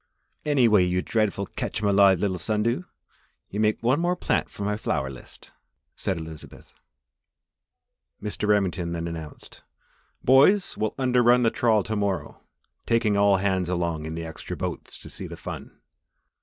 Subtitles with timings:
[0.45, 2.85] "Anyway, you dreadful catch 'em alive little sun dew,
[3.51, 5.51] you make one more plant for my flower list,"
[5.95, 6.73] said Elizabeth.
[8.19, 8.47] Mr.
[8.47, 9.61] Remington then announced:
[10.23, 12.41] "Boys, we'll under run the trawl to morrow,
[12.87, 15.79] taking all hands along in the extra boats to see the fun.